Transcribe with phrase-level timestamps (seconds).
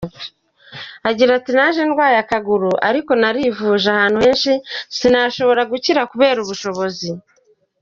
[1.09, 4.53] Agira ati “Naje ndwaye akaguru, ariko narivurije ahantu henshi
[4.97, 7.09] sinashobora gukira kubera ubushobozi.